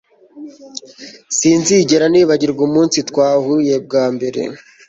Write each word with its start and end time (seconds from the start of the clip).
Sinzigera 1.37 2.05
nibagirwa 2.09 2.61
umunsi 2.69 2.97
twahuye 3.09 3.73
bwa 3.85 4.05
mbere 4.15 4.41